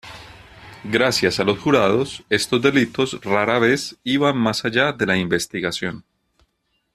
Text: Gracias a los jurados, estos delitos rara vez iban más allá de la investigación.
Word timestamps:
Gracias 0.83 1.39
a 1.39 1.43
los 1.43 1.59
jurados, 1.59 2.23
estos 2.29 2.59
delitos 2.59 3.21
rara 3.23 3.59
vez 3.59 3.99
iban 4.03 4.35
más 4.35 4.65
allá 4.65 4.91
de 4.93 5.05
la 5.05 5.15
investigación. 5.15 6.03